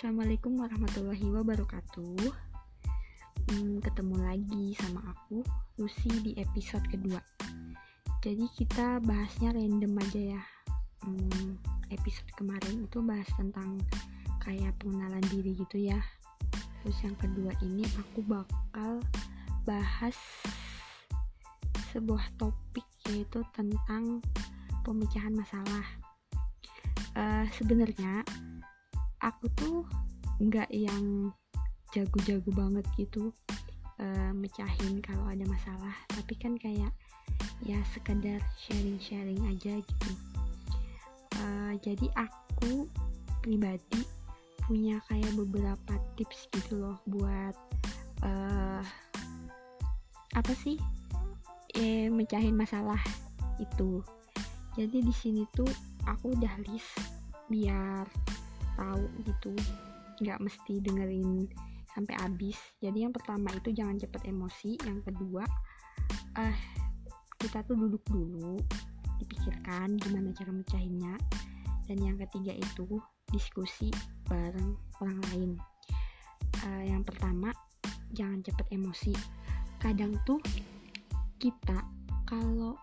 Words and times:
Assalamualaikum 0.00 0.56
warahmatullahi 0.56 1.28
wabarakatuh. 1.28 2.32
Hmm, 3.52 3.84
Ketemu 3.84 4.16
lagi 4.24 4.72
sama 4.80 5.12
aku, 5.12 5.44
Lucy 5.76 6.08
di 6.24 6.32
episode 6.40 6.80
kedua. 6.88 7.20
Jadi 8.24 8.48
kita 8.56 9.04
bahasnya 9.04 9.52
random 9.52 10.00
aja 10.00 10.40
ya. 10.40 10.42
Hmm, 11.04 11.60
Episode 11.92 12.32
kemarin 12.32 12.88
itu 12.88 13.04
bahas 13.04 13.28
tentang 13.36 13.76
kayak 14.40 14.72
pengenalan 14.80 15.20
diri 15.28 15.52
gitu 15.52 15.76
ya. 15.92 16.00
Terus 16.80 16.96
yang 17.04 17.20
kedua 17.20 17.52
ini 17.60 17.84
aku 18.00 18.24
bakal 18.24 19.04
bahas 19.68 20.16
sebuah 21.92 22.24
topik 22.40 22.88
yaitu 23.04 23.44
tentang 23.52 24.24
pemecahan 24.80 25.36
masalah. 25.36 25.84
Uh, 27.12 27.44
sebenarnya 27.52 28.24
aku 29.20 29.46
tuh 29.56 29.84
nggak 30.40 30.72
yang 30.72 31.32
jago-jago 31.92 32.48
banget 32.54 32.86
gitu 32.96 33.28
uh, 34.00 34.32
mecahin 34.32 35.04
kalau 35.04 35.28
ada 35.28 35.44
masalah. 35.44 35.94
Tapi 36.08 36.34
kan 36.40 36.56
kayak 36.56 36.92
ya 37.64 37.78
sekedar 37.92 38.40
sharing-sharing 38.66 39.40
aja 39.48 39.78
gitu. 39.78 40.10
Uh, 41.40 41.72
jadi 41.80 42.06
aku 42.16 42.88
pribadi 43.40 44.04
punya 44.64 45.00
kayak 45.08 45.32
beberapa 45.34 45.94
tips 46.14 46.46
gitu 46.52 46.78
loh 46.78 46.96
buat 47.08 47.54
uh, 48.24 48.82
apa 50.36 50.52
sih? 50.56 50.78
Eh 51.76 52.08
mecahin 52.08 52.56
masalah 52.56 53.00
itu. 53.60 54.00
Jadi 54.78 55.02
di 55.02 55.14
sini 55.14 55.42
tuh 55.52 55.68
aku 56.06 56.32
udah 56.32 56.54
list 56.70 56.94
biar 57.50 58.06
tahu 58.80 59.04
gitu. 59.28 59.52
Nggak 60.24 60.40
mesti 60.40 60.74
dengerin 60.80 61.44
sampai 61.92 62.14
habis. 62.16 62.56
Jadi 62.80 63.04
yang 63.04 63.12
pertama 63.12 63.52
itu 63.52 63.76
jangan 63.76 64.00
cepet 64.00 64.32
emosi. 64.32 64.80
Yang 64.80 65.12
kedua 65.12 65.44
eh 66.40 66.58
kita 67.36 67.60
tuh 67.68 67.76
duduk 67.76 68.04
dulu 68.08 68.56
dipikirkan 69.20 70.00
gimana 70.00 70.32
cara 70.32 70.52
mecahinnya. 70.56 71.14
Dan 71.84 71.98
yang 72.00 72.16
ketiga 72.16 72.56
itu 72.56 73.02
diskusi 73.28 73.92
bareng 74.24 74.78
orang 75.02 75.20
lain. 75.30 75.50
Uh, 76.64 76.84
yang 76.86 77.04
pertama 77.04 77.52
jangan 78.16 78.40
cepet 78.40 78.66
emosi. 78.72 79.12
Kadang 79.82 80.16
tuh 80.24 80.40
kita 81.40 81.82
kalau 82.28 82.78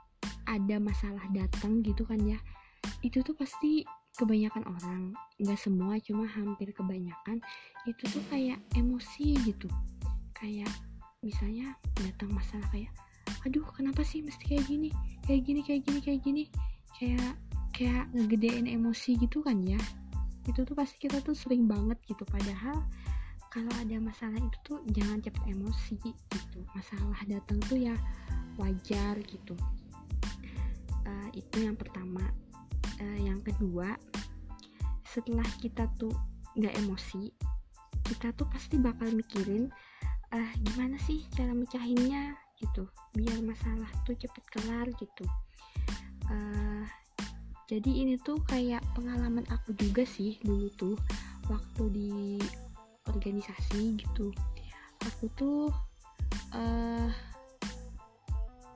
ada 0.48 0.80
masalah 0.80 1.24
datang 1.32 1.84
gitu 1.84 2.04
kan 2.08 2.20
ya 2.24 2.40
itu 3.06 3.20
tuh 3.22 3.36
pasti 3.36 3.84
kebanyakan 4.18 4.66
orang 4.66 5.14
nggak 5.38 5.60
semua 5.62 6.02
cuma 6.02 6.26
hampir 6.26 6.74
kebanyakan 6.74 7.38
itu 7.86 8.04
tuh 8.10 8.24
kayak 8.34 8.58
emosi 8.74 9.38
gitu. 9.46 9.70
Kayak 10.34 10.74
misalnya 11.22 11.78
datang 12.02 12.34
masalah 12.34 12.66
kayak 12.74 12.90
aduh 13.46 13.64
kenapa 13.78 14.02
sih 14.02 14.26
mesti 14.26 14.44
kayak 14.44 14.66
gini? 14.66 14.90
Kayak 15.24 15.42
gini 15.46 15.62
kayak 15.62 15.82
gini 15.86 16.00
kayak 16.02 16.22
gini. 16.26 16.44
Kayak 16.98 17.34
kayak 17.78 18.06
ngegedein 18.18 18.66
emosi 18.66 19.22
gitu 19.22 19.46
kan 19.46 19.62
ya. 19.62 19.80
Itu 20.50 20.66
tuh 20.66 20.74
pasti 20.74 20.98
kita 20.98 21.22
tuh 21.22 21.38
sering 21.38 21.70
banget 21.70 22.02
gitu. 22.10 22.26
Padahal 22.26 22.82
kalau 23.54 23.72
ada 23.78 23.96
masalah 24.02 24.38
itu 24.38 24.58
tuh 24.66 24.80
jangan 24.92 25.22
cepet 25.22 25.44
emosi 25.54 25.96
gitu. 26.10 26.60
Masalah 26.74 27.22
datang 27.30 27.62
tuh 27.70 27.78
ya 27.78 27.94
wajar 28.58 29.22
gitu. 29.30 29.54
Uh, 31.08 31.30
itu 31.32 31.64
yang 31.64 31.78
pertama 31.78 32.20
uh, 33.02 33.20
yang 33.20 33.40
kedua 33.46 33.96
setelah 35.08 35.46
kita 35.64 35.88
tuh 35.98 36.14
nggak 36.58 36.74
emosi 36.84 37.32
kita 38.08 38.32
tuh 38.34 38.48
pasti 38.48 38.80
bakal 38.80 39.12
mikirin 39.12 39.68
uh, 40.32 40.52
gimana 40.64 40.96
sih 41.04 41.28
cara 41.36 41.52
mecahinnya? 41.52 42.48
gitu. 42.58 42.90
Biar 43.14 43.38
masalah 43.42 43.90
tuh 44.04 44.18
cepet 44.18 44.44
kelar 44.50 44.88
gitu. 44.98 45.26
Uh, 46.28 46.84
jadi 47.68 47.92
ini 48.08 48.16
tuh 48.20 48.40
kayak 48.48 48.84
pengalaman 48.96 49.46
aku 49.52 49.76
juga 49.78 50.04
sih 50.04 50.40
dulu 50.44 50.68
tuh 50.76 50.96
waktu 51.48 51.84
di 51.94 52.12
organisasi 53.08 53.96
gitu. 54.02 54.34
Aku 55.14 55.30
tuh 55.38 55.72
uh, 56.52 57.10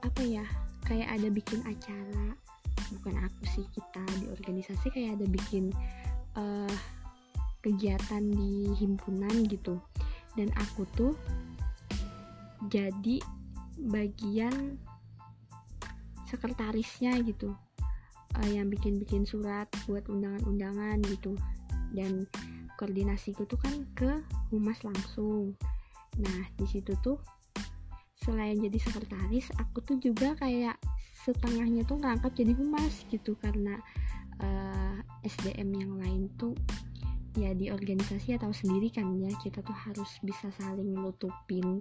apa 0.02 0.22
ya 0.24 0.46
kayak 0.88 1.10
ada 1.20 1.28
bikin 1.30 1.62
acara 1.68 2.36
bukan 3.00 3.16
aku 3.24 3.44
sih 3.48 3.66
kita 3.72 4.04
di 4.20 4.28
organisasi 4.28 4.92
kayak 4.92 5.20
ada 5.20 5.26
bikin 5.28 5.72
uh, 6.36 6.76
kegiatan 7.62 8.24
di 8.32 8.74
himpunan 8.78 9.46
gitu. 9.48 9.80
Dan 10.36 10.52
aku 10.56 10.88
tuh 10.96 11.14
jadi 12.70 13.20
bagian 13.92 14.78
sekretarisnya 16.30 17.20
gitu 17.28 17.52
uh, 18.40 18.50
yang 18.50 18.72
bikin-bikin 18.72 19.28
surat 19.28 19.68
buat 19.88 20.08
undangan-undangan 20.08 21.04
gitu. 21.08 21.36
Dan 21.92 22.28
koordinasiku 22.80 23.46
tuh 23.46 23.60
kan 23.60 23.86
ke 23.94 24.24
humas 24.50 24.80
langsung. 24.82 25.54
Nah 26.18 26.42
di 26.58 26.66
situ 26.66 26.96
tuh 27.04 27.20
selain 28.22 28.62
jadi 28.62 28.78
sekretaris 28.78 29.50
aku 29.58 29.82
tuh 29.82 29.98
juga 29.98 30.38
kayak 30.38 30.78
setengahnya 31.26 31.86
tuh 31.86 32.02
ngangkat 32.02 32.34
jadi 32.34 32.54
humas 32.58 33.06
gitu 33.10 33.38
karena 33.38 33.78
uh, 34.42 34.98
eh, 35.24 35.30
SDM 35.30 35.70
yang 35.78 35.94
lain 36.02 36.24
tuh 36.38 36.58
ya 37.40 37.56
di 37.56 37.72
organisasi 37.72 38.36
atau 38.36 38.52
sendiri 38.52 38.92
kan 38.92 39.08
ya 39.16 39.32
kita 39.40 39.64
tuh 39.64 39.76
harus 39.76 40.20
bisa 40.20 40.52
saling 40.60 40.92
nutupin 40.92 41.80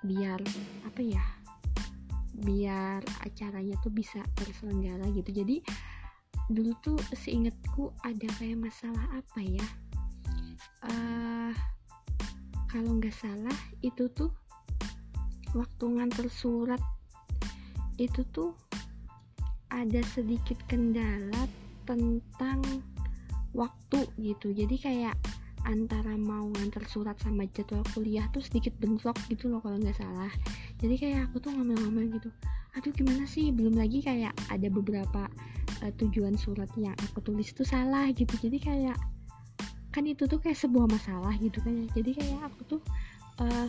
biar 0.00 0.40
apa 0.88 1.00
ya 1.02 1.24
biar 2.36 3.00
acaranya 3.24 3.76
tuh 3.80 3.92
bisa 3.92 4.20
terselenggara 4.36 5.08
gitu. 5.12 5.32
Jadi 5.32 5.64
dulu 6.52 6.72
tuh 6.84 6.98
seingetku 7.16 7.90
ada 8.06 8.28
kayak 8.38 8.60
masalah 8.60 9.02
apa 9.10 9.40
ya 9.42 9.66
uh, 10.86 11.52
kalau 12.70 13.02
nggak 13.02 13.14
salah 13.14 13.56
itu 13.82 14.06
tuh 14.14 14.30
waktu 15.58 15.84
nganter 15.90 16.30
surat 16.30 16.78
itu 17.96 18.22
tuh 18.32 18.52
ada 19.72 20.00
sedikit 20.14 20.56
kendala 20.70 21.48
tentang 21.88 22.60
waktu 23.56 24.04
gitu. 24.20 24.52
Jadi 24.52 24.76
kayak 24.76 25.16
antara 25.66 26.14
mau 26.14 26.46
ngantar 26.54 26.86
surat 26.86 27.18
sama 27.18 27.42
jadwal 27.50 27.82
kuliah 27.90 28.22
tuh 28.30 28.38
sedikit 28.38 28.70
bentrok 28.78 29.18
gitu 29.26 29.50
loh 29.50 29.58
kalau 29.58 29.80
nggak 29.80 29.98
salah. 29.98 30.30
Jadi 30.78 30.94
kayak 30.94 31.30
aku 31.30 31.42
tuh 31.42 31.50
ngomel-ngomel 31.56 32.06
gitu 32.14 32.30
aduh 32.76 32.92
gimana 32.92 33.24
sih? 33.24 33.48
Belum 33.50 33.72
lagi 33.72 34.04
kayak 34.04 34.36
ada 34.52 34.68
beberapa 34.68 35.24
uh, 35.80 35.92
tujuan 35.96 36.36
surat 36.36 36.68
yang 36.76 36.92
aku 37.08 37.24
tulis 37.24 37.50
tuh 37.56 37.64
salah 37.64 38.12
gitu. 38.12 38.36
Jadi 38.36 38.60
kayak 38.60 38.96
kan 39.90 40.04
itu 40.04 40.28
tuh 40.28 40.36
kayak 40.36 40.60
sebuah 40.60 40.84
masalah 40.84 41.32
gitu 41.40 41.58
kan 41.64 41.72
ya. 41.72 41.86
Jadi 41.96 42.10
kayak 42.20 42.40
aku 42.52 42.76
tuh 42.76 42.80
uh, 43.40 43.68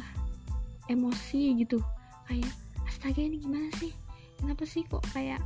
emosi 0.92 1.56
gitu. 1.64 1.80
Kayak 2.28 2.52
astaga 2.84 3.24
ini 3.24 3.40
gimana 3.40 3.72
sih 3.80 4.07
kenapa 4.38 4.64
sih 4.64 4.86
kok 4.86 5.04
kayak 5.12 5.42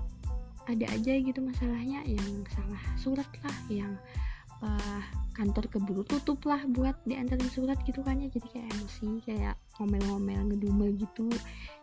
ada 0.69 0.85
aja 0.91 1.13
gitu 1.17 1.39
masalahnya? 1.41 2.03
Yang 2.05 2.51
salah 2.53 2.83
surat 2.99 3.29
lah 3.41 3.57
yang 3.67 3.93
uh, 4.61 5.01
kantor 5.33 5.65
keburu 5.71 6.03
tutup 6.05 6.43
lah 6.45 6.61
buat 6.69 6.95
diantarin 7.07 7.49
surat 7.49 7.79
gitu 7.87 8.03
kan 8.03 8.19
ya. 8.21 8.29
Jadi 8.29 8.47
kayak 8.51 8.67
emosi 8.77 9.09
kayak 9.25 9.55
ngomel-ngomel 9.79 10.53
ngedumel 10.53 10.91
gitu. 10.99 11.27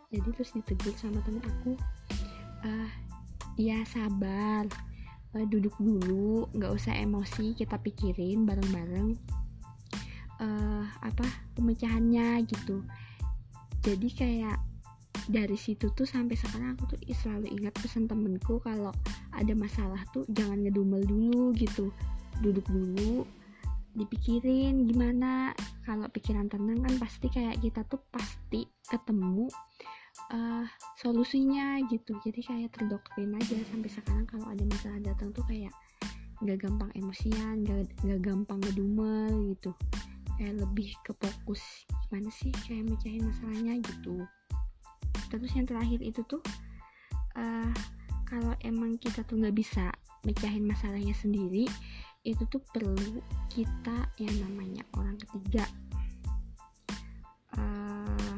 Jadi 0.09 0.29
terus 0.33 0.51
ditegur 0.55 0.95
sama 0.97 1.21
temen 1.21 1.43
aku 1.45 1.77
uh, 2.65 2.89
ya 3.59 3.83
sabar 3.85 4.65
uh, 5.35 5.45
duduk 5.45 5.75
dulu 5.77 6.49
nggak 6.55 6.71
usah 6.73 6.97
emosi 6.97 7.53
kita 7.53 7.77
pikirin 7.77 8.47
bareng-bareng 8.47 9.13
uh, 10.39 10.85
apa 11.03 11.27
pemecahannya 11.53 12.41
gitu. 12.47 12.81
Jadi 13.79 14.09
kayak 14.11 14.68
dari 15.29 15.53
situ 15.53 15.93
tuh 15.93 16.09
sampai 16.09 16.33
sekarang 16.33 16.73
aku 16.73 16.97
tuh 16.97 16.99
selalu 17.13 17.53
ingat 17.53 17.77
pesan 17.77 18.09
temenku 18.09 18.57
kalau 18.65 18.89
ada 19.29 19.53
masalah 19.53 20.01
tuh 20.09 20.25
jangan 20.33 20.65
ngedumel 20.65 21.05
dulu 21.05 21.53
gitu. 21.53 21.93
Duduk 22.41 22.65
dulu 22.65 23.29
dipikirin 23.93 24.89
gimana. 24.89 25.53
Kalau 25.85 26.09
pikiran 26.09 26.49
tenang 26.49 26.81
kan 26.81 26.97
pasti 26.97 27.29
kayak 27.29 27.61
kita 27.61 27.85
tuh 27.85 28.01
pasti 28.09 28.65
ketemu 28.89 29.45
uh, 30.33 30.65
solusinya 30.97 31.77
gitu. 31.93 32.17
Jadi 32.25 32.41
kayak 32.41 32.73
terdoktrin 32.73 33.37
aja 33.37 33.61
sampai 33.69 33.89
sekarang 33.93 34.25
kalau 34.25 34.49
ada 34.49 34.65
masalah 34.65 34.97
datang 35.13 35.29
tuh 35.29 35.45
kayak 35.45 35.69
nggak 36.41 36.57
gampang 36.57 36.89
emosian 36.97 37.61
nggak 38.01 38.21
gampang 38.25 38.57
ngedumel 38.65 39.53
gitu. 39.53 39.77
Kayak 40.41 40.65
lebih 40.65 40.89
ke 41.05 41.13
fokus 41.21 41.61
gimana 42.09 42.33
sih 42.33 42.49
kayak 42.65 42.89
mecahin 42.89 43.29
masalahnya 43.29 43.77
gitu 43.85 44.25
terus 45.29 45.53
yang 45.55 45.69
terakhir 45.69 46.01
itu 46.01 46.21
tuh 46.25 46.41
uh, 47.37 47.73
kalau 48.29 48.53
emang 48.61 48.97
kita 49.01 49.25
tuh 49.25 49.41
nggak 49.41 49.55
bisa 49.57 49.89
mecahin 50.27 50.67
masalahnya 50.67 51.15
sendiri 51.15 51.65
itu 52.27 52.43
tuh 52.51 52.59
perlu 52.75 53.23
kita 53.47 54.11
yang 54.19 54.35
namanya 54.43 54.83
orang 54.99 55.15
ketiga 55.17 55.63
uh, 57.55 58.37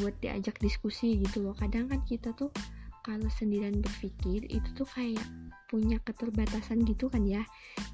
buat 0.00 0.16
diajak 0.24 0.56
diskusi 0.64 1.20
gitu 1.20 1.44
loh. 1.44 1.54
Kadang 1.54 1.92
kan 1.92 2.00
kita 2.08 2.32
tuh 2.32 2.48
kalau 3.04 3.28
sendirian 3.28 3.84
berpikir 3.84 4.48
itu 4.48 4.68
tuh 4.72 4.88
kayak 4.88 5.22
punya 5.68 6.00
keterbatasan 6.02 6.88
gitu 6.88 7.12
kan 7.12 7.28
ya. 7.28 7.44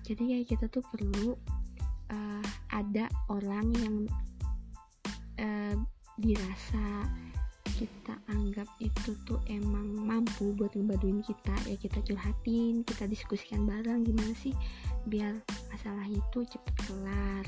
Jadi 0.06 0.38
kayak 0.38 0.46
kita 0.46 0.66
tuh 0.70 0.86
perlu 0.86 1.34
uh, 2.14 2.46
ada 2.70 3.10
orang 3.26 3.66
yang 3.74 3.96
uh, 5.42 5.74
dirasa 6.14 7.10
kita 7.80 8.12
anggap 8.28 8.68
itu 8.76 9.16
tuh 9.24 9.40
emang 9.48 9.88
mampu 9.96 10.52
buat 10.52 10.68
ngebantuin 10.76 11.24
kita 11.24 11.56
ya 11.64 11.80
kita 11.80 12.04
curhatin 12.04 12.84
kita 12.84 13.08
diskusikan 13.08 13.64
bareng 13.64 14.04
gimana 14.04 14.36
sih 14.36 14.52
biar 15.08 15.32
masalah 15.72 16.04
itu 16.04 16.44
cepet 16.44 16.74
kelar 16.84 17.44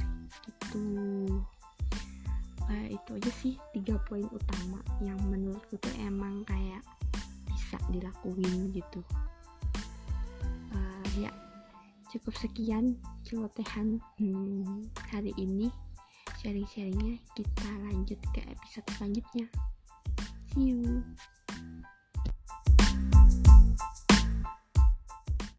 gitu. 0.48 1.28
Uh, 2.64 2.88
itu 2.88 3.10
aja 3.12 3.32
sih 3.44 3.54
tiga 3.76 4.00
poin 4.08 4.24
utama 4.32 4.80
yang 5.04 5.20
menurutku 5.28 5.76
tuh 5.76 5.92
emang 6.00 6.48
kayak 6.48 6.80
bisa 7.52 7.76
dilakuin 7.92 8.72
gitu. 8.72 9.04
Uh, 10.72 11.04
ya 11.20 11.28
cukup 12.08 12.32
sekian 12.40 12.96
celotehan 13.28 14.00
hmm, 14.16 14.88
hari 15.12 15.36
ini. 15.36 15.68
Sharing-sharingnya 16.40 17.20
kita 17.36 17.68
lanjut 17.86 18.18
ke 18.32 18.40
episode 18.48 18.88
selanjutnya 18.96 19.46
you. 20.56 21.04